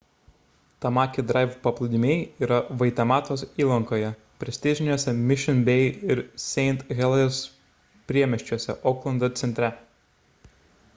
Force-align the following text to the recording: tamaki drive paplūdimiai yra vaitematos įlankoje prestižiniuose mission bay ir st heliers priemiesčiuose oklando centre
tamaki 0.83 1.23
drive 1.31 1.51
paplūdimiai 1.67 2.15
yra 2.47 2.57
vaitematos 2.79 3.43
įlankoje 3.65 4.09
prestižiniuose 4.45 5.15
mission 5.33 5.61
bay 5.69 5.85
ir 6.15 6.23
st 6.47 6.83
heliers 7.03 7.43
priemiesčiuose 8.13 8.81
oklando 8.95 9.31
centre 9.45 9.73